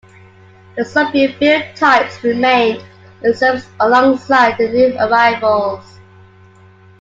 The 0.77 0.83
Soviet-build 0.83 1.75
types 1.75 2.23
remained 2.23 2.83
in 3.23 3.35
service 3.35 3.67
alongside 3.79 4.57
the 4.57 4.67
new 4.67 4.97
arrivals. 4.97 5.99